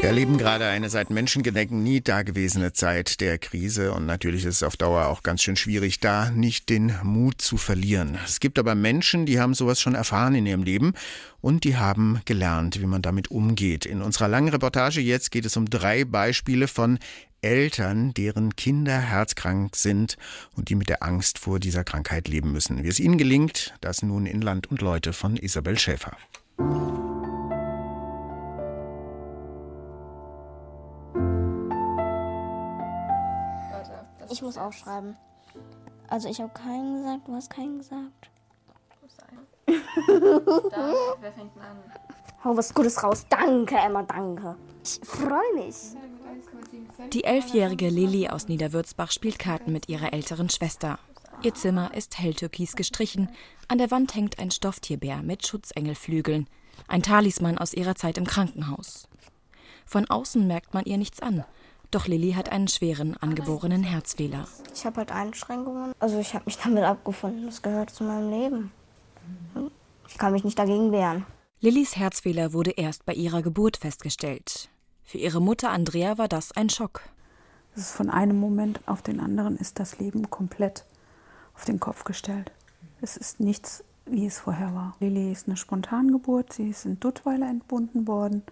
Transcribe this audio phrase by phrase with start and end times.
[0.00, 4.62] Wir erleben gerade eine seit Menschengedenken nie dagewesene Zeit der Krise und natürlich ist es
[4.62, 8.16] auf Dauer auch ganz schön schwierig, da nicht den Mut zu verlieren.
[8.24, 10.94] Es gibt aber Menschen, die haben sowas schon erfahren in ihrem Leben
[11.42, 13.84] und die haben gelernt, wie man damit umgeht.
[13.84, 16.98] In unserer langen Reportage jetzt geht es um drei Beispiele von
[17.42, 20.16] Eltern, deren Kinder herzkrank sind
[20.56, 22.82] und die mit der Angst vor dieser Krankheit leben müssen.
[22.82, 26.16] Wie es ihnen gelingt, das nun in Land und Leute von Isabel Schäfer.
[34.30, 35.16] Ich muss aufschreiben.
[36.08, 38.30] Also ich habe keinen gesagt, du hast keinen gesagt.
[40.70, 41.76] Da, wer fängt denn an?
[42.42, 43.26] Hau was Gutes raus.
[43.28, 44.56] Danke, Emma, danke.
[44.82, 45.76] Ich freue mich.
[47.12, 50.98] Die elfjährige Lilly aus Niederwürzbach spielt Karten mit ihrer älteren Schwester.
[51.42, 53.30] Ihr Zimmer ist helltürkis gestrichen.
[53.68, 56.48] An der Wand hängt ein Stofftierbär mit Schutzengelflügeln.
[56.88, 59.08] Ein Talisman aus ihrer Zeit im Krankenhaus.
[59.86, 61.44] Von außen merkt man ihr nichts an.
[61.90, 64.46] Doch Lilly hat einen schweren angeborenen Herzfehler.
[64.72, 65.92] Ich habe halt Einschränkungen.
[65.98, 67.46] Also ich habe mich damit abgefunden.
[67.46, 68.72] Das gehört zu meinem Leben.
[70.08, 71.26] Ich kann mich nicht dagegen wehren.
[71.60, 74.70] Lillys Herzfehler wurde erst bei ihrer Geburt festgestellt.
[75.02, 77.02] Für ihre Mutter Andrea war das ein Schock.
[77.74, 80.84] Es ist von einem Moment auf den anderen ist das Leben komplett
[81.54, 82.52] auf den Kopf gestellt.
[83.00, 84.96] Es ist nichts, wie es vorher war.
[85.00, 86.52] Lilly ist eine Spontangeburt.
[86.52, 88.42] Sie ist in Duttweiler entbunden worden.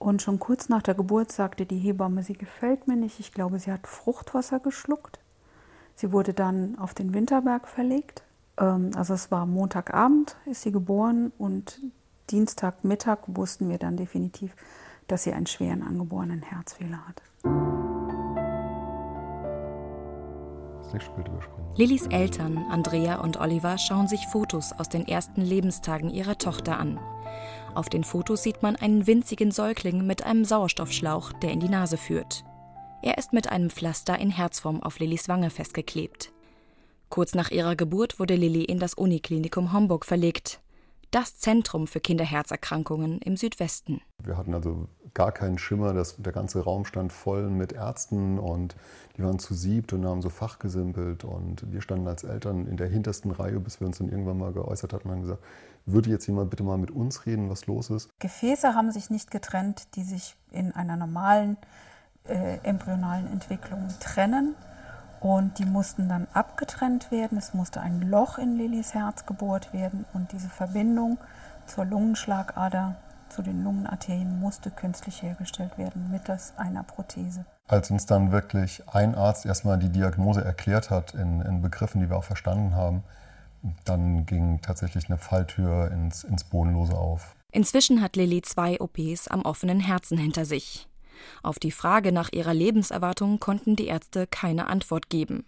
[0.00, 3.20] Und schon kurz nach der Geburt sagte die Hebamme, sie gefällt mir nicht.
[3.20, 5.20] Ich glaube, sie hat Fruchtwasser geschluckt.
[5.94, 8.22] Sie wurde dann auf den Winterberg verlegt.
[8.58, 11.78] Ähm, Also es war Montagabend, ist sie geboren und
[12.30, 14.56] Dienstagmittag wussten wir dann definitiv,
[15.06, 17.22] dass sie einen schweren angeborenen Herzfehler hat.
[21.76, 26.98] Lillys Eltern, Andrea und Oliver, schauen sich Fotos aus den ersten Lebenstagen ihrer Tochter an.
[27.74, 31.96] Auf den Fotos sieht man einen winzigen Säugling mit einem Sauerstoffschlauch, der in die Nase
[31.96, 32.44] führt.
[33.02, 36.32] Er ist mit einem Pflaster in Herzform auf Lillys Wange festgeklebt.
[37.08, 40.60] Kurz nach ihrer Geburt wurde Lilly in das Uniklinikum Homburg verlegt.
[41.10, 44.00] Das Zentrum für Kinderherzerkrankungen im Südwesten.
[44.24, 48.76] Wir hatten also gar keinen Schimmer, dass der ganze Raum stand voll mit Ärzten und
[49.16, 52.88] die waren zu siebt und haben so fachgesimpelt und wir standen als Eltern in der
[52.88, 55.42] hintersten Reihe, bis wir uns dann irgendwann mal geäußert hatten und haben gesagt,
[55.86, 58.10] würde jetzt jemand bitte mal mit uns reden, was los ist?
[58.20, 61.56] Gefäße haben sich nicht getrennt, die sich in einer normalen
[62.28, 64.54] äh, embryonalen Entwicklung trennen.
[65.20, 67.36] Und die mussten dann abgetrennt werden.
[67.36, 70.06] Es musste ein Loch in Lillys Herz gebohrt werden.
[70.14, 71.18] Und diese Verbindung
[71.66, 72.96] zur Lungenschlagader,
[73.30, 77.44] zu den Lungenarterien, musste künstlich hergestellt werden mittels einer Prothese.
[77.68, 82.10] Als uns dann wirklich ein Arzt erstmal die Diagnose erklärt hat, in, in Begriffen, die
[82.10, 83.04] wir auch verstanden haben,
[83.84, 87.36] dann ging tatsächlich eine Falltür ins, ins Bodenlose auf.
[87.52, 90.88] Inzwischen hat Lilly zwei OPs am offenen Herzen hinter sich.
[91.42, 95.44] Auf die Frage nach ihrer Lebenserwartung konnten die Ärzte keine Antwort geben.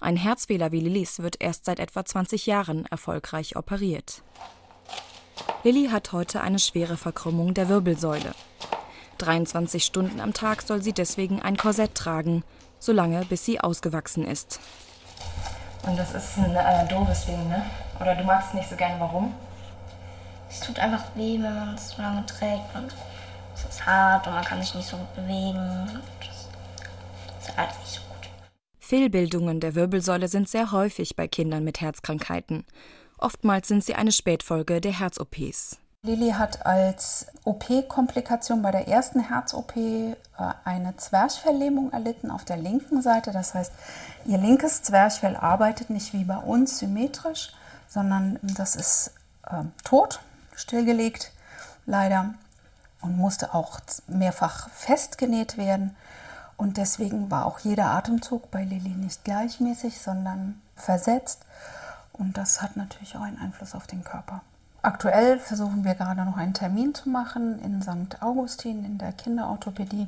[0.00, 4.22] Ein Herzfehler wie Lillys wird erst seit etwa 20 Jahren erfolgreich operiert.
[5.64, 8.32] Lilly hat heute eine schwere Verkrümmung der Wirbelsäule.
[9.16, 12.44] 23 Stunden am Tag soll sie deswegen ein Korsett tragen,
[12.78, 14.60] solange bis sie ausgewachsen ist.
[15.86, 17.64] Und das ist ein äh, doofes Ding, ne?
[17.98, 19.32] Oder du magst es nicht so gern, warum?
[20.50, 22.74] Es tut einfach weh, wenn man es so lange trägt.
[22.74, 22.94] Und
[23.54, 25.88] es ist hart und man kann sich nicht so gut bewegen.
[26.20, 28.28] Das ist alles nicht so gut.
[28.80, 32.66] Fehlbildungen der Wirbelsäule sind sehr häufig bei Kindern mit Herzkrankheiten.
[33.18, 35.78] Oftmals sind sie eine Spätfolge der Herz-OPs.
[36.04, 40.14] Lilly hat als OP-Komplikation bei der ersten Herz-OP äh,
[40.62, 43.32] eine Zwerchfelllähmung erlitten auf der linken Seite.
[43.32, 43.72] Das heißt,
[44.26, 47.54] ihr linkes Zwerchfell arbeitet nicht wie bei uns symmetrisch,
[47.88, 49.12] sondern das ist
[49.46, 50.20] äh, tot,
[50.54, 51.32] stillgelegt,
[51.86, 52.34] leider,
[53.00, 55.96] und musste auch mehrfach festgenäht werden.
[56.58, 61.46] Und deswegen war auch jeder Atemzug bei Lilly nicht gleichmäßig, sondern versetzt.
[62.14, 64.42] Und das hat natürlich auch einen Einfluss auf den Körper.
[64.82, 68.22] Aktuell versuchen wir gerade noch einen Termin zu machen in St.
[68.22, 70.06] Augustin in der Kinderorthopädie,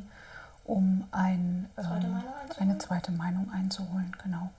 [0.65, 2.23] um ein, ähm,
[2.59, 4.15] eine zweite Meinung einzuholen.
[4.23, 4.51] Genau.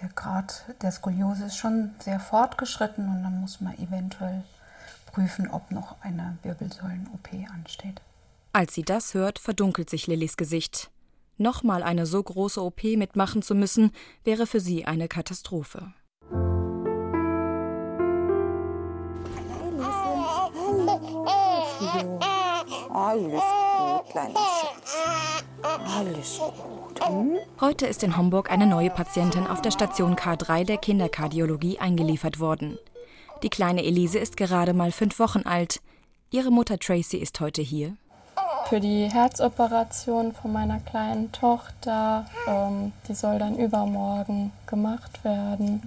[0.00, 4.42] Der Grad der Skoliose ist schon sehr fortgeschritten und dann muss man eventuell
[5.06, 8.00] prüfen, ob noch eine Wirbelsäulen-OP ansteht.
[8.52, 10.90] Als sie das hört, verdunkelt sich Lillys Gesicht.
[11.38, 13.92] Nochmal eine so große OP mitmachen zu müssen,
[14.24, 15.92] wäre für sie eine Katastrophe.
[22.92, 23.42] Alles
[23.78, 24.96] gut, kleiner Schatz.
[25.96, 27.08] Alles gut.
[27.08, 27.38] Hm?
[27.60, 32.78] Heute ist in Homburg eine neue Patientin auf der Station K3 der Kinderkardiologie eingeliefert worden.
[33.42, 35.80] Die kleine Elise ist gerade mal fünf Wochen alt.
[36.30, 37.96] Ihre Mutter Tracy ist heute hier.
[38.68, 45.82] Für die Herzoperation von meiner kleinen Tochter, ähm, die soll dann übermorgen gemacht werden.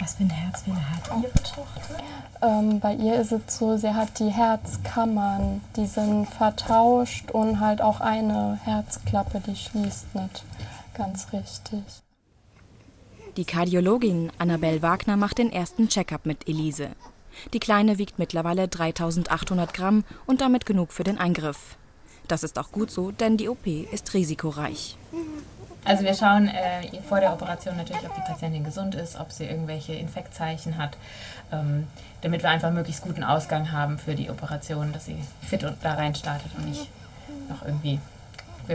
[0.00, 2.02] Was für ein Herzfehler hat Ihre Tochter?
[2.40, 7.82] Ähm, bei ihr ist es so, sie hat die Herzkammern, die sind vertauscht und halt
[7.82, 10.42] auch eine Herzklappe, die schließt nicht
[10.94, 11.82] ganz richtig.
[13.36, 16.88] Die Kardiologin Annabelle Wagner macht den ersten Check-up mit Elise.
[17.52, 21.76] Die Kleine wiegt mittlerweile 3800 Gramm und damit genug für den Eingriff.
[22.26, 24.96] Das ist auch gut so, denn die OP ist risikoreich.
[25.84, 29.44] Also wir schauen äh, vor der Operation natürlich, ob die Patientin gesund ist, ob sie
[29.44, 30.96] irgendwelche Infektzeichen hat,
[31.52, 31.86] ähm,
[32.20, 35.94] damit wir einfach möglichst guten Ausgang haben für die Operation, dass sie fit und da
[35.94, 36.88] rein startet und nicht
[37.48, 37.98] noch irgendwie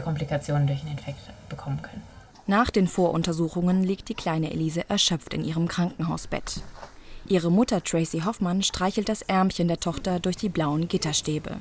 [0.01, 2.01] Komplikationen durch einen Infekt bekommen können.
[2.47, 6.61] Nach den Voruntersuchungen liegt die kleine Elise erschöpft in ihrem Krankenhausbett.
[7.27, 11.57] Ihre Mutter Tracy Hoffmann streichelt das Ärmchen der Tochter durch die blauen Gitterstäbe.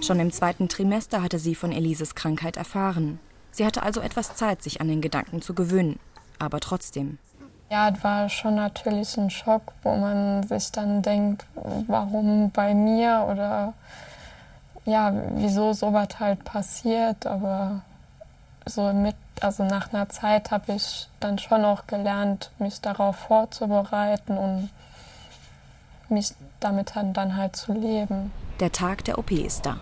[0.00, 3.18] Schon im zweiten Trimester hatte sie von Elises Krankheit erfahren.
[3.56, 5.98] Sie hatte also etwas Zeit, sich an den Gedanken zu gewöhnen.
[6.38, 7.18] Aber trotzdem.
[7.70, 11.46] Ja, es war schon natürlich ein Schock, wo man sich dann denkt,
[11.86, 13.72] warum bei mir oder
[14.84, 17.24] ja, wieso sowas halt passiert.
[17.24, 17.80] Aber
[18.66, 24.36] so mit, also nach einer Zeit habe ich dann schon auch gelernt, mich darauf vorzubereiten
[24.36, 24.68] und
[26.10, 28.30] mich damit dann halt zu leben.
[28.60, 29.78] Der Tag der OP ist da.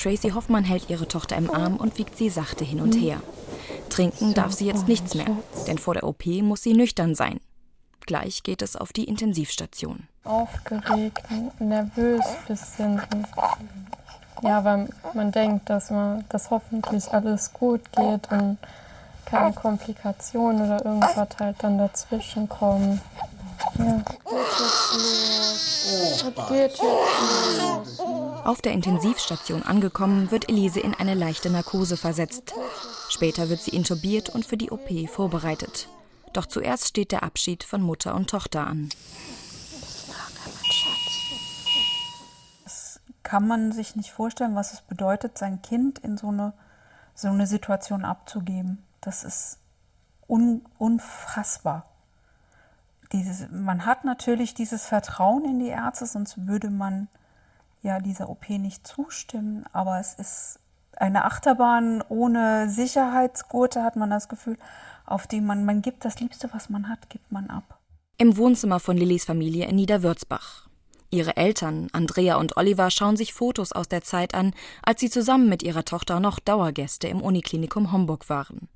[0.00, 3.20] Tracy Hoffmann hält ihre Tochter im Arm und wiegt sie sachte hin und her.
[3.90, 5.26] Trinken darf sie jetzt nichts mehr,
[5.66, 7.38] denn vor der OP muss sie nüchtern sein.
[8.06, 10.08] Gleich geht es auf die Intensivstation.
[10.24, 11.22] Aufgeregt,
[11.58, 13.02] nervös bisschen.
[14.42, 18.56] Ja, weil man denkt, dass man, dass hoffentlich alles gut geht und
[19.26, 23.02] keine Komplikationen oder irgendwas halt dann dazwischen kommen.
[23.78, 24.02] Ja.
[28.44, 32.54] Auf der Intensivstation angekommen, wird Elise in eine leichte Narkose versetzt.
[33.08, 35.88] Später wird sie intubiert und für die OP vorbereitet.
[36.32, 38.88] Doch zuerst steht der Abschied von Mutter und Tochter an.
[42.64, 46.52] Das kann man sich nicht vorstellen, was es bedeutet, sein Kind in so eine,
[47.14, 48.82] so eine Situation abzugeben.
[49.00, 49.58] Das ist
[50.28, 51.90] un, unfassbar
[53.12, 57.08] dieses, man hat natürlich dieses Vertrauen in die Ärzte, sonst würde man
[57.82, 59.64] ja dieser OP nicht zustimmen.
[59.72, 60.58] Aber es ist
[60.96, 64.58] eine Achterbahn ohne Sicherheitsgurte, hat man das Gefühl,
[65.06, 67.78] auf die man, man gibt das Liebste, was man hat, gibt man ab.
[68.18, 70.68] Im Wohnzimmer von Lillys Familie in Niederwürzbach.
[71.10, 75.48] Ihre Eltern, Andrea und Oliver, schauen sich Fotos aus der Zeit an, als sie zusammen
[75.48, 78.68] mit ihrer Tochter noch Dauergäste im Uniklinikum Homburg waren.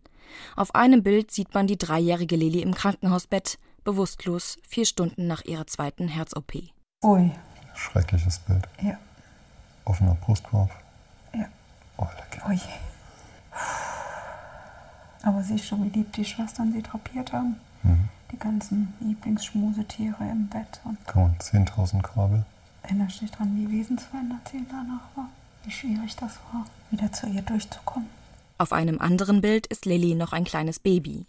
[0.57, 5.67] Auf einem Bild sieht man die dreijährige Lilly im Krankenhausbett, bewusstlos, vier Stunden nach ihrer
[5.69, 6.55] zweiten Herz-OP.
[7.05, 7.31] Ui.
[7.75, 8.67] Schreckliches Bild.
[8.81, 8.97] Ja.
[9.85, 10.71] Offener Brustkorb.
[11.35, 11.47] Ja.
[11.97, 12.49] Oh, lecker.
[12.49, 12.61] Ui.
[15.23, 17.57] Aber siehst du, wie lieb die Schwestern sie drapiert haben?
[17.83, 18.09] Mhm.
[18.31, 20.81] Die ganzen Lieblingsschmusetiere im Bett.
[20.85, 22.45] Und mal, 10.000 Kabel.
[22.83, 25.29] erinnerst dich dran, wie wesensverändert sie danach war?
[25.65, 28.09] Wie schwierig das war, wieder zu ihr durchzukommen.
[28.59, 31.27] Auf einem anderen Bild ist Lilly noch ein kleines Baby.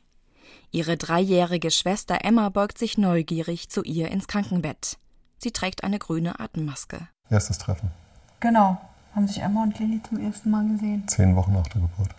[0.71, 4.97] Ihre dreijährige Schwester Emma beugt sich neugierig zu ihr ins Krankenbett.
[5.37, 7.07] Sie trägt eine grüne Atemmaske.
[7.29, 7.91] Erstes Treffen.
[8.39, 8.77] Genau,
[9.15, 11.07] haben sich Emma und Lilly zum ersten Mal gesehen.
[11.07, 12.09] Zehn Wochen nach der Geburt.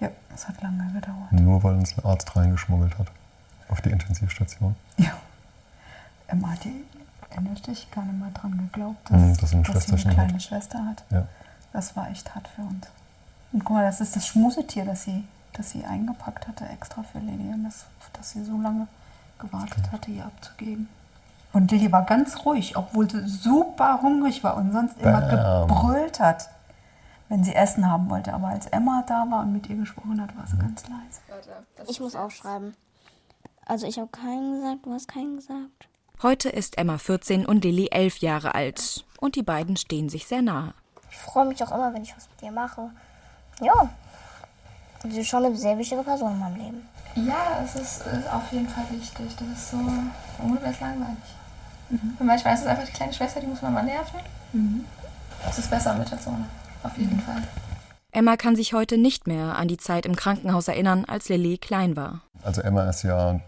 [0.00, 1.32] Ja, es hat lange gedauert.
[1.32, 3.08] Nur weil uns ein Arzt reingeschmuggelt hat.
[3.68, 4.74] Auf die Intensivstation.
[4.96, 5.12] Ja.
[6.26, 6.84] Emma hat die,
[7.30, 10.14] erinnerst dich, gar nicht mal dran geglaubt, Mhm, dass, dass sie ein dass sie eine
[10.14, 10.42] kleine hat.
[10.42, 11.04] Schwester hat.
[11.10, 11.26] Ja.
[11.72, 12.86] Das war echt hart für uns.
[13.52, 17.18] Und guck mal, das ist das Schmusetier, das sie, das sie eingepackt hatte, extra für
[17.18, 17.52] Lilly.
[17.52, 18.86] Und das, auf das sie so lange
[19.38, 20.88] gewartet hatte, ihr abzugeben.
[21.52, 25.68] Und Lilly war ganz ruhig, obwohl sie super hungrig war und sonst immer Bam.
[25.68, 26.48] gebrüllt hat,
[27.28, 28.32] wenn sie Essen haben wollte.
[28.32, 31.20] Aber als Emma da war und mit ihr gesprochen hat, war sie ganz leise.
[31.88, 32.74] Ich muss aufschreiben.
[33.66, 35.88] Also ich habe keinen gesagt, du hast keinen gesagt.
[36.22, 39.04] Heute ist Emma 14 und Lilly 11 Jahre alt.
[39.20, 40.74] Und die beiden stehen sich sehr nahe.
[41.10, 42.90] Ich freue mich auch immer, wenn ich was mit dir mache.
[43.60, 43.88] Ja.
[45.02, 46.88] Sie ist schon eine sehr wichtige Person in meinem Leben.
[47.14, 49.34] Ja, es ist, ist auf jeden Fall wichtig.
[49.36, 50.74] Das ist so, ohne wäre
[51.90, 52.20] langweilig.
[52.20, 54.20] Und manchmal ist es einfach die kleine Schwester, die muss man mal nerven.
[55.48, 56.46] Es ist besser mit der Zone,
[56.82, 57.42] auf jeden Fall.
[58.12, 61.96] Emma kann sich heute nicht mehr an die Zeit im Krankenhaus erinnern, als Lilly klein
[61.96, 62.22] war.
[62.42, 63.40] Also Emma ist ja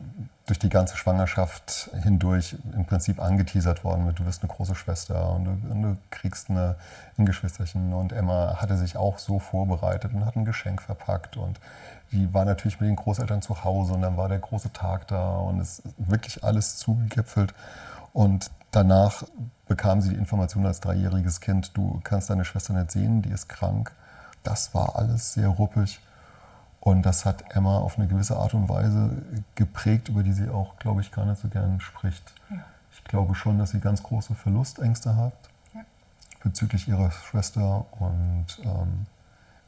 [0.46, 5.32] durch die ganze Schwangerschaft hindurch im Prinzip angeteasert worden mit, du wirst eine große Schwester
[5.34, 6.76] und du, und du kriegst eine,
[7.16, 7.92] ein Geschwisterchen.
[7.92, 11.58] Und Emma hatte sich auch so vorbereitet und hat ein Geschenk verpackt und
[12.10, 15.36] die war natürlich mit den Großeltern zu Hause und dann war der große Tag da
[15.36, 17.54] und es ist wirklich alles zugegipfelt.
[18.12, 19.24] Und Danach
[19.68, 23.48] bekam sie die Information als dreijähriges Kind, du kannst deine Schwester nicht sehen, die ist
[23.48, 23.92] krank.
[24.42, 26.00] Das war alles sehr ruppig.
[26.80, 29.10] Und das hat Emma auf eine gewisse Art und Weise
[29.54, 32.32] geprägt, über die sie auch, glaube ich, gar nicht so gern spricht.
[32.50, 32.64] Ja.
[32.94, 35.34] Ich glaube schon, dass sie ganz große Verlustängste hat
[35.74, 35.82] ja.
[36.42, 37.84] bezüglich ihrer Schwester.
[38.00, 39.06] Und ähm,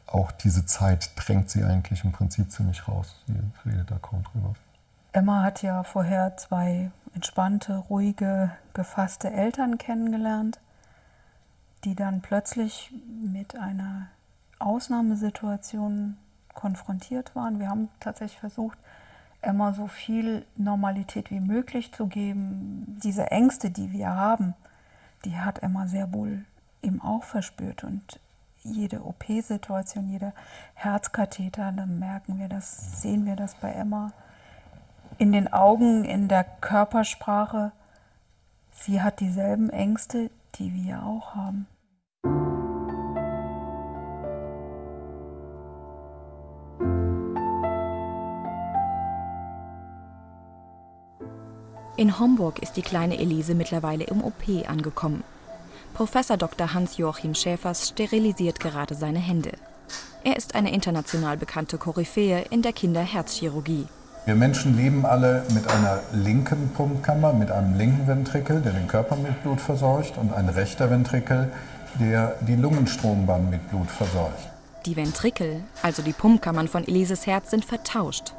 [0.06, 3.14] auch diese Zeit drängt sie eigentlich im Prinzip ziemlich raus.
[3.26, 4.54] Sie redet da kaum drüber.
[5.14, 10.58] Emma hat ja vorher zwei entspannte, ruhige, gefasste Eltern kennengelernt,
[11.84, 12.92] die dann plötzlich
[13.22, 14.08] mit einer
[14.58, 16.16] Ausnahmesituation
[16.52, 17.60] konfrontiert waren.
[17.60, 18.76] Wir haben tatsächlich versucht,
[19.40, 22.98] Emma so viel Normalität wie möglich zu geben.
[23.04, 24.54] Diese Ängste, die wir haben,
[25.24, 26.44] die hat Emma sehr wohl
[26.82, 27.84] eben auch verspürt.
[27.84, 28.18] Und
[28.64, 30.32] jede OP-Situation, jeder
[30.74, 34.10] Herzkatheter, da merken wir das, sehen wir das bei Emma
[35.18, 37.72] in den Augen, in der Körpersprache.
[38.72, 41.66] Sie hat dieselben Ängste, die wir auch haben.
[51.96, 55.22] In Homburg ist die kleine Elise mittlerweile im OP angekommen.
[55.94, 56.74] Professor Dr.
[56.74, 59.52] Hans-Joachim Schäfers sterilisiert gerade seine Hände.
[60.24, 63.86] Er ist eine international bekannte Koryphäe in der Kinderherzchirurgie.
[64.26, 69.16] Wir Menschen leben alle mit einer linken Pumpkammer, mit einem linken Ventrikel, der den Körper
[69.16, 71.52] mit Blut versorgt, und ein rechter Ventrikel,
[72.00, 74.48] der die Lungenstrombahn mit Blut versorgt.
[74.86, 78.32] Die Ventrikel, also die Pumpkammern von Elises Herz, sind vertauscht.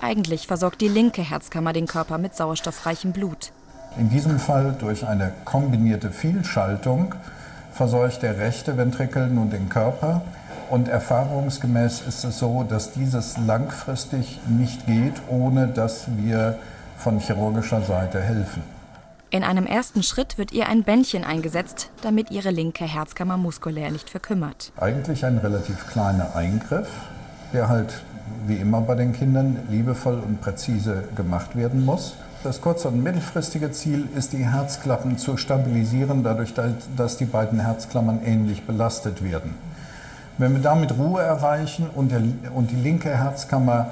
[0.00, 3.50] Eigentlich versorgt die linke Herzkammer den Körper mit sauerstoffreichem Blut.
[3.98, 7.12] In diesem Fall durch eine kombinierte Fehlschaltung
[7.72, 10.22] versorgt der rechte Ventrikel nun den Körper.
[10.70, 16.58] Und erfahrungsgemäß ist es so, dass dieses langfristig nicht geht, ohne dass wir
[16.98, 18.62] von chirurgischer Seite helfen.
[19.30, 24.08] In einem ersten Schritt wird ihr ein Bändchen eingesetzt, damit ihre linke Herzkammer muskulär nicht
[24.08, 24.72] verkümmert.
[24.76, 26.88] Eigentlich ein relativ kleiner Eingriff,
[27.52, 28.02] der halt
[28.46, 32.14] wie immer bei den Kindern, liebevoll und präzise gemacht werden muss.
[32.42, 36.52] Das kurz- und mittelfristige Ziel ist, die Herzklappen zu stabilisieren, dadurch,
[36.96, 39.54] dass die beiden Herzklammern ähnlich belastet werden.
[40.36, 42.22] Wenn wir damit Ruhe erreichen und, der,
[42.54, 43.86] und die linke Herzkammer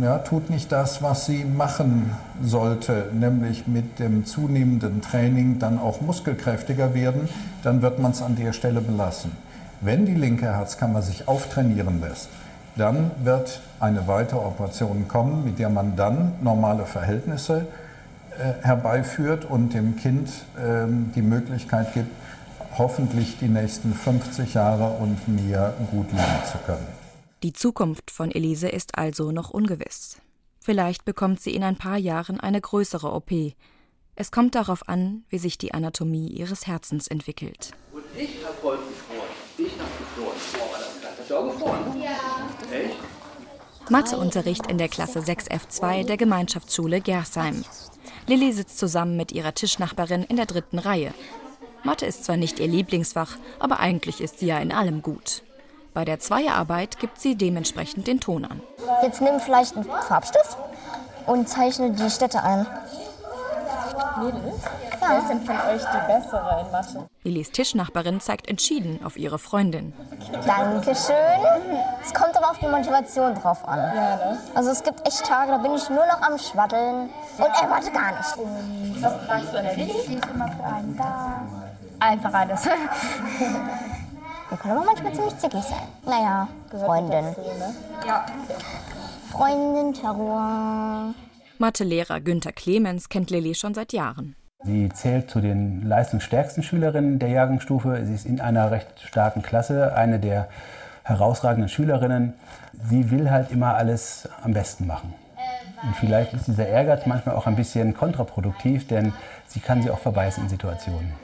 [0.00, 2.12] ja, tut nicht das, was sie machen
[2.42, 7.28] sollte, nämlich mit dem zunehmenden Training dann auch muskelkräftiger werden,
[7.64, 9.32] dann wird man es an der Stelle belassen.
[9.80, 12.28] Wenn die linke Herzkammer sich auftrainieren lässt,
[12.76, 17.66] dann wird eine weitere Operation kommen, mit der man dann normale Verhältnisse
[18.38, 22.10] äh, herbeiführt und dem Kind äh, die Möglichkeit gibt,
[22.78, 26.86] hoffentlich die nächsten 50 Jahre und mehr gut leben zu können.
[27.42, 30.18] Die Zukunft von Elise ist also noch ungewiss.
[30.60, 33.30] Vielleicht bekommt sie in ein paar Jahren eine größere OP.
[34.16, 37.72] Es kommt darauf an, wie sich die Anatomie ihres Herzens entwickelt.
[37.92, 39.28] Und ich habe heute gefroren.
[39.58, 40.36] Ich habe gefroren.
[40.52, 42.02] Boah, das Hast du auch gefroren?
[42.02, 42.76] Ja.
[42.76, 42.96] Echt?
[43.90, 47.64] Matheunterricht in der Klasse 6F2 der Gemeinschaftsschule Gersheim.
[48.26, 51.12] Lilly sitzt zusammen mit ihrer Tischnachbarin in der dritten Reihe.
[51.84, 55.42] Mathe ist zwar nicht ihr Lieblingsfach, aber eigentlich ist sie ja in allem gut.
[55.92, 58.60] Bei der Zweierarbeit gibt sie dementsprechend den Ton an.
[59.02, 60.56] Jetzt nimm vielleicht einen Farbstift
[61.26, 62.66] und zeichne die Städte ein.
[64.16, 65.08] Mädels, ja.
[65.08, 67.08] wer ist denn von euch die bessere in Mathe?
[67.24, 69.92] Lillys Tischnachbarin zeigt entschieden auf ihre Freundin.
[70.46, 71.14] Dankeschön.
[72.02, 73.78] Es kommt aber auf die Motivation drauf an.
[73.78, 74.38] Ja, ne?
[74.54, 77.90] Also es gibt echt Tage, da bin ich nur noch am Schwaddeln und er warte
[77.92, 78.36] gar nicht.
[78.36, 79.74] Und was fragst du an der?
[79.74, 81.63] Sie ist immer für einen da.
[82.00, 82.66] Einfach alles.
[84.50, 85.88] Wir können aber manchmal ziemlich zickig sein.
[86.04, 87.24] Naja, Freundin.
[87.24, 87.74] Ne?
[88.06, 88.26] Ja.
[89.30, 91.14] Freundin, Terror.
[91.58, 94.36] Mathelehrer Günther Clemens kennt Lilly schon seit Jahren.
[94.62, 98.04] Sie zählt zu den leistungsstärksten Schülerinnen der Jahrgangsstufe.
[98.04, 100.48] Sie ist in einer recht starken Klasse, eine der
[101.02, 102.34] herausragenden Schülerinnen.
[102.88, 105.14] Sie will halt immer alles am besten machen.
[105.82, 109.12] Und vielleicht ist dieser Ehrgeiz manchmal auch ein bisschen kontraproduktiv, denn
[109.46, 111.23] sie kann sie auch verbeißen in Situationen.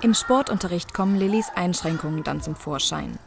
[0.00, 3.18] Im Sportunterricht kommen Lillys Einschränkungen dann zum Vorschein.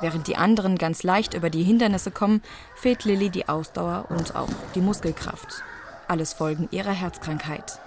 [0.00, 2.42] Während die anderen ganz leicht über die Hindernisse kommen,
[2.74, 5.62] fehlt Lilly die Ausdauer und auch die Muskelkraft.
[6.08, 7.78] Alles Folgen ihrer Herzkrankheit.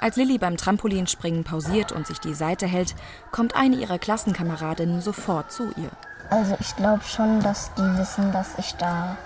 [0.00, 2.94] Als Lilly beim Trampolinspringen pausiert und sich die Seite hält,
[3.32, 5.90] kommt eine ihrer Klassenkameradinnen sofort zu ihr.
[6.30, 9.16] Also ich glaube schon, dass die wissen, dass ich da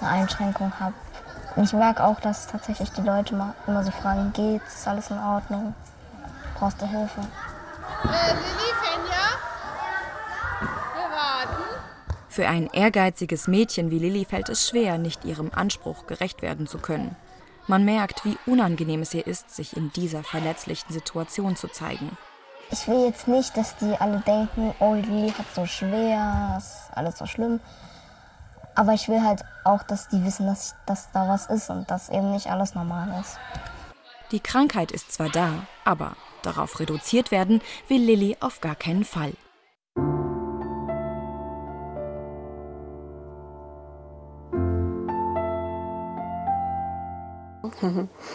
[0.00, 0.94] eine Einschränkung habe.
[1.56, 3.34] Ich merke auch, dass tatsächlich die Leute
[3.66, 5.74] immer so fragen, geht's, ist alles in Ordnung,
[6.58, 7.22] brauchst du Hilfe?
[8.04, 9.26] Äh, Lilly, Fenja?
[10.94, 11.62] Wir warten.
[12.28, 16.78] Für ein ehrgeiziges Mädchen wie Lilly fällt es schwer, nicht ihrem Anspruch gerecht werden zu
[16.78, 17.16] können.
[17.66, 22.16] Man merkt, wie unangenehm es ihr ist, sich in dieser verletzlichen Situation zu zeigen.
[22.70, 27.18] Ich will jetzt nicht, dass die alle denken, oh, Lili hat so schwer, ist alles
[27.18, 27.60] so schlimm.
[28.74, 31.90] Aber ich will halt auch, dass die wissen, dass, ich, dass da was ist und
[31.90, 33.38] dass eben nicht alles normal ist.
[34.32, 39.32] Die Krankheit ist zwar da, aber darauf reduziert werden will Lilly auf gar keinen Fall.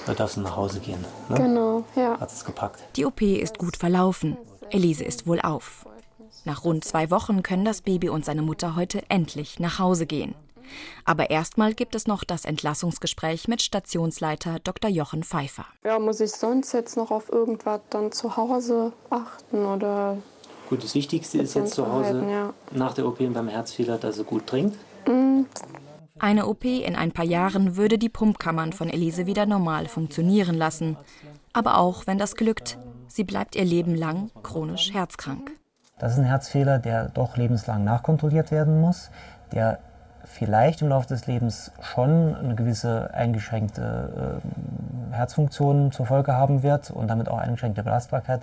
[0.05, 1.05] Da darfst du nach Hause gehen.
[1.29, 1.37] Ne?
[1.37, 2.19] Genau, ja.
[2.19, 2.83] Hat es gepackt.
[2.95, 4.37] Die OP ist gut verlaufen.
[4.71, 5.85] Elise ist wohlauf.
[6.45, 10.35] Nach rund zwei Wochen können das Baby und seine Mutter heute endlich nach Hause gehen.
[11.05, 14.89] Aber erstmal gibt es noch das Entlassungsgespräch mit Stationsleiter Dr.
[14.89, 15.65] Jochen Pfeiffer.
[15.83, 20.17] Ja, muss ich sonst jetzt noch auf irgendwas dann zu Hause achten oder?
[20.69, 22.53] Gut, das Wichtigste ist jetzt zu Hause ja.
[22.71, 24.77] nach der OP beim Herzfehler, dass er gut trinkt.
[25.07, 25.45] Mhm.
[26.17, 30.97] Eine OP in ein paar Jahren würde die Pumpkammern von Elise wieder normal funktionieren lassen.
[31.51, 35.51] Aber auch wenn das glückt, sie bleibt ihr Leben lang chronisch herzkrank.
[35.99, 39.09] Das ist ein Herzfehler, der doch lebenslang nachkontrolliert werden muss,
[39.53, 39.79] der
[40.25, 46.91] vielleicht im Laufe des Lebens schon eine gewisse eingeschränkte äh, Herzfunktion zur Folge haben wird
[46.91, 48.41] und damit auch eingeschränkte Belastbarkeit.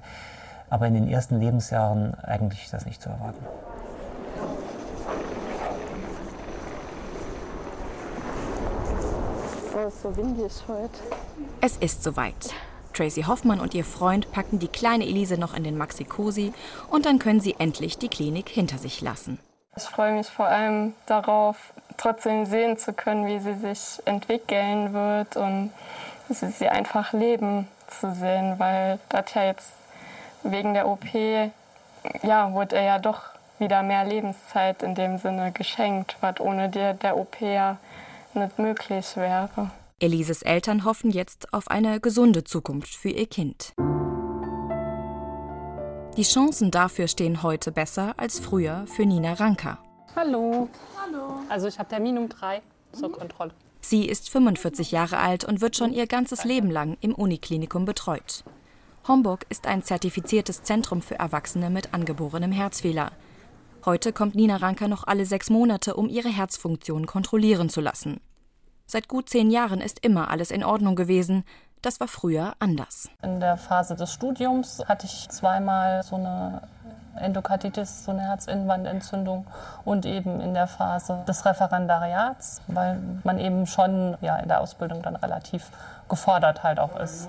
[0.70, 3.44] Aber in den ersten Lebensjahren eigentlich ist das nicht zu erwarten.
[9.74, 10.98] Oh, ist so windig heute.
[11.60, 12.54] Es ist soweit.
[12.94, 16.52] Tracy Hoffmann und ihr Freund packen die kleine Elise noch in den Maxi-Cosi
[16.90, 19.38] und dann können sie endlich die Klinik hinter sich lassen.
[19.74, 25.36] Ich freue mich vor allem darauf, trotzdem sehen zu können, wie sie sich entwickeln wird
[25.36, 25.72] und
[26.28, 29.72] sie, sie einfach leben zu sehen, weil das ja jetzt
[30.42, 31.06] wegen der OP,
[32.22, 33.22] ja, wurde er ja doch
[33.58, 37.78] wieder mehr Lebenszeit in dem Sinne geschenkt, was ohne der, der OP ja
[38.34, 39.70] nicht möglich wäre.
[40.00, 43.72] Elises Eltern hoffen jetzt auf eine gesunde Zukunft für ihr Kind.
[46.18, 49.78] Die Chancen dafür stehen heute besser als früher für Nina Ranker.
[50.14, 50.68] Hallo.
[51.02, 51.40] Hallo.
[51.48, 52.60] Also ich habe Termin um drei
[52.92, 53.52] zur Kontrolle.
[53.80, 58.44] Sie ist 45 Jahre alt und wird schon ihr ganzes Leben lang im Uniklinikum betreut.
[59.08, 63.12] Homburg ist ein zertifiziertes Zentrum für Erwachsene mit angeborenem Herzfehler.
[63.86, 68.20] Heute kommt Nina Ranker noch alle sechs Monate, um ihre Herzfunktion kontrollieren zu lassen.
[68.86, 71.44] Seit gut zehn Jahren ist immer alles in Ordnung gewesen.
[71.82, 73.10] Das war früher anders.
[73.22, 76.62] In der Phase des Studiums hatte ich zweimal so eine
[77.16, 79.46] Endokarditis, so eine Herzinnenwandentzündung
[79.84, 85.02] und eben in der Phase des Referendariats, weil man eben schon ja, in der Ausbildung
[85.02, 85.70] dann relativ
[86.08, 87.28] gefordert halt auch ist.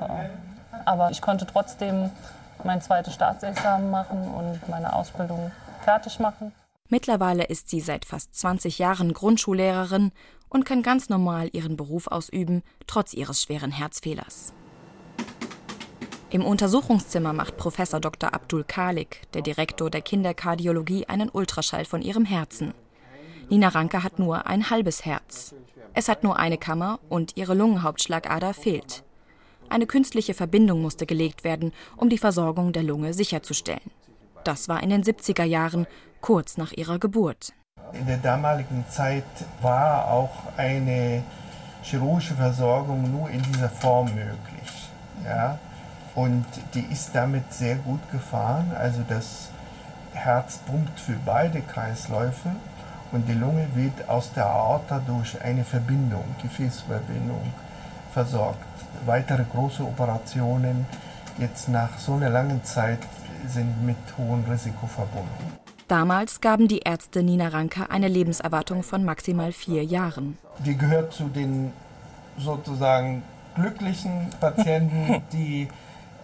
[0.85, 2.11] Aber ich konnte trotzdem
[2.63, 6.53] mein zweites Staatsexamen machen und meine Ausbildung fertig machen.
[6.89, 10.11] Mittlerweile ist sie seit fast 20 Jahren Grundschullehrerin
[10.53, 14.53] und kann ganz normal ihren Beruf ausüben, trotz ihres schweren Herzfehlers.
[16.29, 18.33] Im Untersuchungszimmer macht Professor Dr.
[18.33, 22.73] Abdul Kalik, der Direktor der Kinderkardiologie, einen Ultraschall von ihrem Herzen.
[23.49, 25.53] Nina Ranke hat nur ein halbes Herz.
[25.93, 29.03] Es hat nur eine Kammer und ihre Lungenhauptschlagader fehlt.
[29.69, 33.91] Eine künstliche Verbindung musste gelegt werden, um die Versorgung der Lunge sicherzustellen.
[34.43, 35.87] Das war in den 70er Jahren,
[36.21, 37.53] kurz nach ihrer Geburt.
[37.93, 39.23] In der damaligen Zeit
[39.61, 41.23] war auch eine
[41.83, 44.89] chirurgische Versorgung nur in dieser Form möglich.
[45.23, 45.57] Ja?
[46.15, 48.71] Und die ist damit sehr gut gefahren.
[48.77, 49.49] Also das
[50.13, 52.49] Herz pumpt für beide Kreisläufe
[53.11, 57.53] und die Lunge wird aus der Aorta durch eine Verbindung, Gefäßverbindung,
[58.11, 58.65] versorgt.
[59.05, 60.87] Weitere große Operationen
[61.37, 62.99] jetzt nach so einer langen Zeit
[63.47, 65.62] sind mit hohem Risiko verbunden.
[65.93, 70.39] Damals gaben die Ärzte Nina Ranke eine Lebenserwartung von maximal vier Jahren.
[70.65, 71.71] Die gehört zu den
[72.35, 73.21] sozusagen
[73.53, 75.67] glücklichen Patienten, die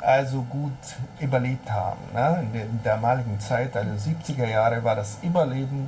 [0.02, 0.72] also gut
[1.20, 2.00] überlebt haben.
[2.16, 2.48] Ne?
[2.52, 5.88] In der damaligen Zeit, also 70er Jahre, war das Überleben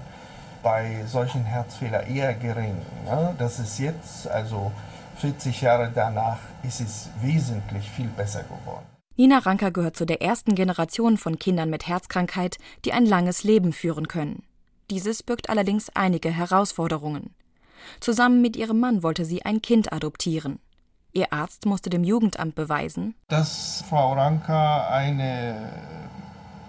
[0.62, 2.78] bei solchen Herzfehlern eher gering.
[3.06, 3.34] Ne?
[3.40, 4.72] Das ist jetzt, also
[5.18, 8.86] 40 Jahre danach, ist es wesentlich viel besser geworden.
[9.22, 13.72] Nina Ranker gehört zu der ersten Generation von Kindern mit Herzkrankheit, die ein langes Leben
[13.72, 14.42] führen können.
[14.90, 17.30] Dieses birgt allerdings einige Herausforderungen.
[18.00, 20.58] Zusammen mit ihrem Mann wollte sie ein Kind adoptieren.
[21.14, 25.70] Ihr Arzt musste dem Jugendamt beweisen, dass Frau Ranker eine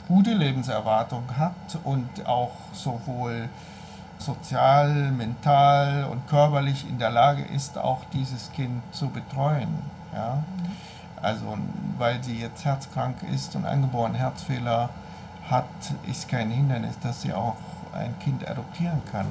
[0.06, 3.48] gute Lebenserwartung hat und auch sowohl
[4.18, 9.70] sozial, mental und körperlich in der Lage ist, auch dieses Kind zu betreuen.
[10.12, 10.44] Ja?
[11.22, 11.56] Also,
[11.98, 14.90] weil sie jetzt herzkrank ist und angeborenen Herzfehler
[15.48, 15.64] hat,
[16.10, 17.56] ist kein Hindernis, dass sie auch
[17.94, 19.26] ein Kind adoptieren kann.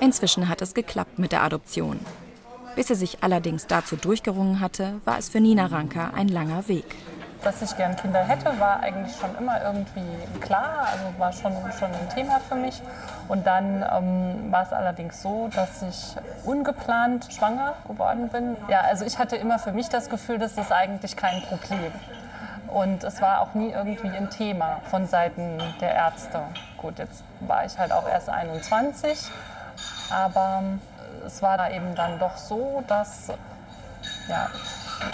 [0.00, 1.98] Inzwischen hat es geklappt mit der Adoption.
[2.76, 6.96] Bis er sich allerdings dazu durchgerungen hatte, war es für Nina Ranker ein langer Weg.
[7.44, 11.92] Dass ich gern Kinder hätte, war eigentlich schon immer irgendwie klar, also war schon, schon
[11.92, 12.80] ein Thema für mich.
[13.28, 18.56] Und dann ähm, war es allerdings so, dass ich ungeplant schwanger geworden bin.
[18.68, 21.92] Ja, also ich hatte immer für mich das Gefühl, das ist eigentlich kein Problem.
[22.68, 26.40] Und es war auch nie irgendwie ein Thema von Seiten der Ärzte.
[26.78, 29.30] Gut, jetzt war ich halt auch erst 21,
[30.10, 30.62] aber
[31.26, 33.28] es war da eben dann doch so, dass,
[34.28, 34.48] ja,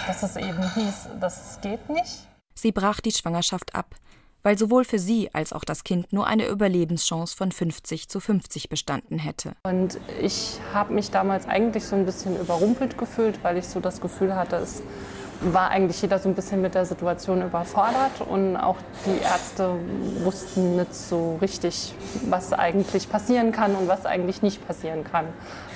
[0.07, 2.27] dass es eben hieß, das geht nicht.
[2.53, 3.95] Sie brach die Schwangerschaft ab,
[4.43, 8.69] weil sowohl für sie als auch das Kind nur eine Überlebenschance von 50 zu 50
[8.69, 9.53] bestanden hätte.
[9.63, 14.01] Und ich habe mich damals eigentlich so ein bisschen überrumpelt gefühlt, weil ich so das
[14.01, 14.83] Gefühl hatte, es
[15.41, 19.75] war eigentlich jeder so ein bisschen mit der Situation überfordert und auch die Ärzte
[20.23, 21.95] wussten nicht so richtig,
[22.29, 25.25] was eigentlich passieren kann und was eigentlich nicht passieren kann,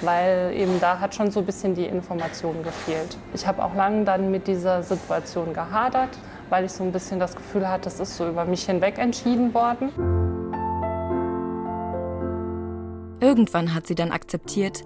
[0.01, 3.17] weil eben da hat schon so ein bisschen die Information gefehlt.
[3.33, 6.09] Ich habe auch lange dann mit dieser Situation gehadert,
[6.49, 9.53] weil ich so ein bisschen das Gefühl hatte, es ist so über mich hinweg entschieden
[9.53, 9.91] worden.
[13.19, 14.83] Irgendwann hat sie dann akzeptiert,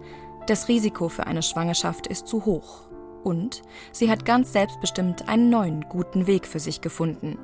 [0.48, 2.89] das Risiko für eine Schwangerschaft ist zu hoch.
[3.24, 7.38] Und sie hat ganz selbstbestimmt einen neuen, guten Weg für sich gefunden.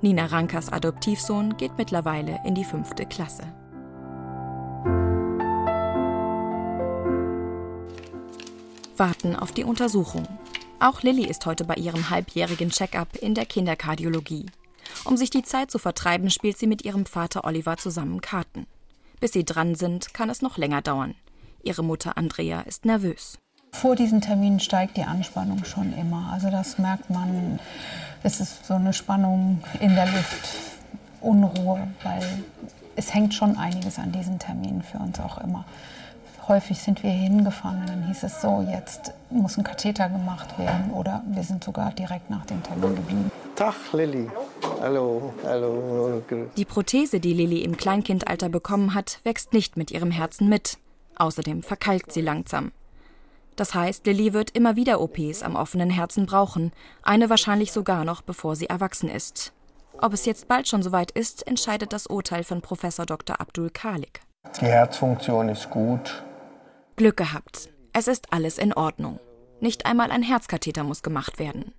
[0.00, 3.42] Nina Rankers Adoptivsohn geht mittlerweile in die fünfte Klasse.
[8.96, 10.26] Warten auf die Untersuchung.
[10.78, 14.46] Auch Lilly ist heute bei ihrem halbjährigen Check-up in der Kinderkardiologie.
[15.04, 18.66] Um sich die Zeit zu vertreiben, spielt sie mit ihrem Vater Oliver zusammen Karten.
[19.20, 21.14] Bis sie dran sind, kann es noch länger dauern.
[21.62, 23.38] Ihre Mutter Andrea ist nervös.
[23.72, 26.30] Vor diesen Terminen steigt die Anspannung schon immer.
[26.32, 27.58] Also das merkt man.
[28.22, 30.48] Es ist so eine Spannung in der Luft,
[31.20, 32.22] Unruhe, weil
[32.96, 35.64] es hängt schon einiges an diesen Terminen für uns auch immer.
[36.48, 40.58] Häufig sind wir hier hingefahren und dann hieß es so, jetzt muss ein Katheter gemacht
[40.58, 43.30] werden oder wir sind sogar direkt nach dem Termin geblieben.
[43.54, 44.28] Tag, Lilly.
[44.80, 46.22] Hallo, hallo.
[46.56, 50.78] Die Prothese, die Lilly im Kleinkindalter bekommen hat, wächst nicht mit ihrem Herzen mit.
[51.16, 52.72] Außerdem verkalkt sie langsam.
[53.56, 58.22] Das heißt, Lilly wird immer wieder OPs am offenen Herzen brauchen, eine wahrscheinlich sogar noch,
[58.22, 59.52] bevor sie erwachsen ist.
[59.98, 63.40] Ob es jetzt bald schon soweit ist, entscheidet das Urteil von Professor Dr.
[63.40, 64.20] Abdul Khalik.
[64.60, 66.22] Die Herzfunktion ist gut.
[66.96, 67.68] Glück gehabt.
[67.92, 69.20] Es ist alles in Ordnung.
[69.60, 71.74] Nicht einmal ein Herzkatheter muss gemacht werden.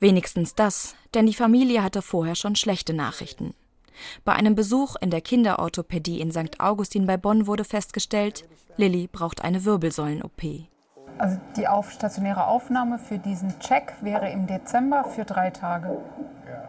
[0.00, 3.54] Wenigstens das, denn die Familie hatte vorher schon schlechte Nachrichten.
[4.24, 6.60] Bei einem Besuch in der Kinderorthopädie in St.
[6.60, 8.44] Augustin bei Bonn wurde festgestellt,
[8.76, 10.68] Lilly braucht eine Wirbelsäulen-OP.
[11.18, 15.98] Also die auf, stationäre Aufnahme für diesen Check wäre im Dezember für drei Tage.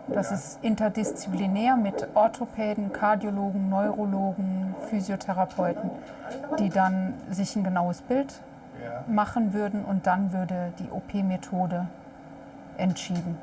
[0.07, 5.91] Das ist interdisziplinär mit Orthopäden, Kardiologen, Neurologen, Physiotherapeuten,
[6.57, 8.41] die dann sich ein genaues Bild
[9.07, 11.87] machen würden und dann würde die OP-Methode
[12.77, 13.37] entschieden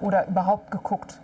[0.00, 1.18] oder überhaupt geguckt,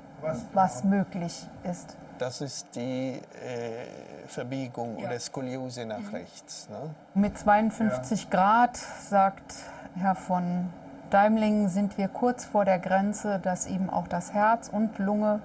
[0.53, 1.97] was möglich ist.
[2.19, 3.87] Das ist die äh,
[4.35, 6.69] Verbiegung oder Skoliose nach rechts.
[6.69, 6.95] Ne?
[7.15, 9.55] Mit 52 Grad, sagt
[9.97, 10.69] Herr von
[11.11, 15.41] Daimling, sind wir kurz vor der Grenze, dass eben auch das Herz und Lunge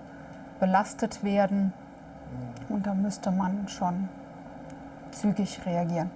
[0.60, 1.72] belastet werden.
[2.68, 4.10] Und da müsste man schon
[5.12, 6.10] zügig reagieren.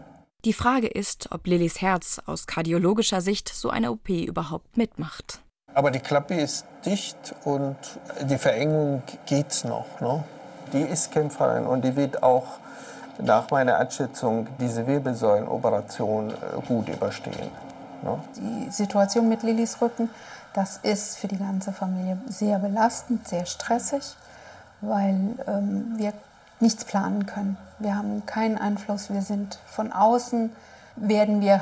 [0.45, 5.41] Die Frage ist, ob Lillys Herz aus kardiologischer Sicht so eine OP überhaupt mitmacht.
[5.73, 7.77] Aber die Klappe ist dicht und
[8.29, 10.01] die Verengung geht's noch.
[10.01, 10.23] Ne?
[10.73, 12.59] Die ist kämpferin und die wird auch
[13.19, 16.33] nach meiner Einschätzung diese Wirbelsäulenoperation äh,
[16.67, 17.49] gut überstehen.
[18.01, 18.19] Ne?
[18.37, 20.09] Die Situation mit Lillys Rücken,
[20.53, 24.15] das ist für die ganze Familie sehr belastend, sehr stressig,
[24.81, 25.15] weil
[25.47, 26.13] ähm, wir
[26.59, 27.57] nichts planen können.
[27.79, 30.49] Wir haben keinen Einfluss, wir sind von außen,
[30.95, 31.61] werden wir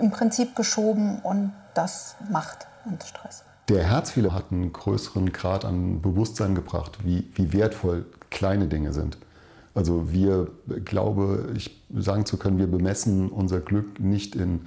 [0.00, 3.42] im Prinzip geschoben und das macht uns Stress.
[3.68, 9.18] Der Herzfehler hat einen größeren Grad an Bewusstsein gebracht, wie, wie wertvoll kleine Dinge sind.
[9.76, 10.48] Also wir,
[10.86, 14.66] glaube ich, sagen zu können, wir bemessen unser Glück nicht in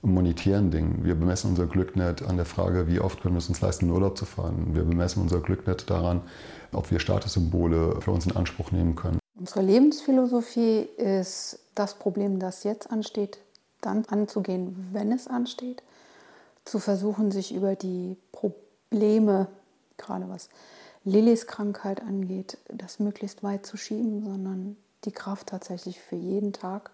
[0.00, 1.04] monetären Dingen.
[1.04, 3.86] Wir bemessen unser Glück nicht an der Frage, wie oft können wir es uns leisten,
[3.86, 4.70] in Urlaub zu fahren.
[4.72, 6.22] Wir bemessen unser Glück nicht daran,
[6.72, 9.18] ob wir Statussymbole für uns in Anspruch nehmen können.
[9.38, 13.38] Unsere Lebensphilosophie ist, das Problem, das jetzt ansteht,
[13.82, 15.82] dann anzugehen, wenn es ansteht.
[16.64, 19.46] Zu versuchen, sich über die Probleme,
[19.98, 20.48] gerade was
[21.04, 26.90] Lillys Krankheit angeht, das möglichst weit zu schieben, sondern die Kraft tatsächlich für jeden Tag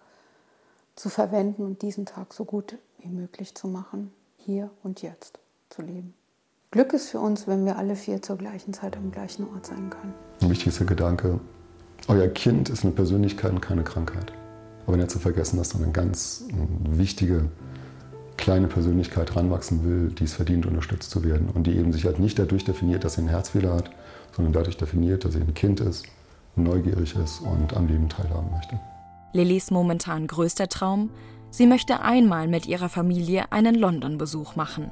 [0.96, 5.38] zu verwenden und diesen Tag so gut wie möglich zu machen, hier und jetzt
[5.70, 6.14] zu leben.
[6.70, 9.90] Glück ist für uns, wenn wir alle vier zur gleichen Zeit am gleichen Ort sein
[9.90, 10.14] können.
[10.40, 11.40] Ein wichtigster Gedanke,
[12.08, 14.32] euer Kind ist eine Persönlichkeit und keine Krankheit.
[14.86, 16.44] Aber nicht zu vergessen, dass da eine ganz
[16.90, 17.48] wichtige
[18.44, 21.48] kleine Persönlichkeit ranwachsen will, die es verdient, unterstützt zu werden.
[21.48, 23.90] Und die eben sich halt nicht dadurch definiert, dass sie einen Herzfehler hat,
[24.36, 26.04] sondern dadurch definiert, dass sie ein Kind ist,
[26.54, 28.78] neugierig ist und am Leben teilhaben möchte.
[29.32, 31.08] Lillys momentan größter Traum,
[31.48, 34.90] sie möchte einmal mit ihrer Familie einen London-Besuch machen.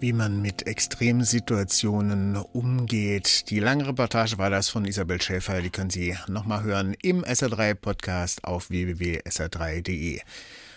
[0.00, 3.50] Wie man mit Extremsituationen umgeht.
[3.50, 5.62] Die lange Reportage war das von Isabel Schäfer.
[5.62, 10.20] Die können Sie nochmal hören im SR3 Podcast auf www.sr3.de.